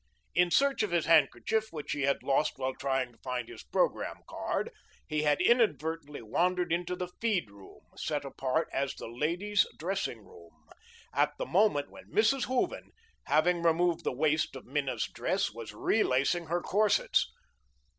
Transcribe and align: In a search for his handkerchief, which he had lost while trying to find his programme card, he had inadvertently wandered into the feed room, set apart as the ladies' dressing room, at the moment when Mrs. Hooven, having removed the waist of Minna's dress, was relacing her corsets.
In 0.33 0.47
a 0.47 0.51
search 0.51 0.81
for 0.81 0.87
his 0.87 1.05
handkerchief, 1.05 1.71
which 1.71 1.91
he 1.91 2.01
had 2.01 2.23
lost 2.23 2.53
while 2.57 2.73
trying 2.73 3.11
to 3.11 3.19
find 3.19 3.47
his 3.47 3.61
programme 3.61 4.21
card, 4.27 4.71
he 5.07 5.21
had 5.21 5.39
inadvertently 5.39 6.23
wandered 6.23 6.73
into 6.73 6.95
the 6.95 7.09
feed 7.21 7.51
room, 7.51 7.81
set 7.95 8.25
apart 8.25 8.67
as 8.73 8.95
the 8.95 9.07
ladies' 9.07 9.67
dressing 9.77 10.25
room, 10.25 10.65
at 11.13 11.37
the 11.37 11.45
moment 11.45 11.91
when 11.91 12.09
Mrs. 12.09 12.45
Hooven, 12.45 12.93
having 13.25 13.61
removed 13.61 14.03
the 14.03 14.11
waist 14.11 14.55
of 14.55 14.65
Minna's 14.65 15.03
dress, 15.05 15.51
was 15.51 15.71
relacing 15.71 16.47
her 16.47 16.61
corsets. 16.63 17.31